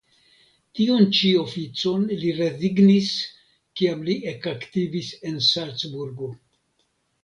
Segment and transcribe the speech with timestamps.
[0.77, 3.13] Tiun ĉi oficon li rezignis
[3.79, 6.37] kiam li ekaktivis en Salcburgo.